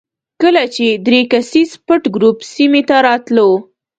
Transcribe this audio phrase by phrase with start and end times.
[0.41, 3.49] کله چې درې کسیز پټ ګروپ سیمې ته راتلو.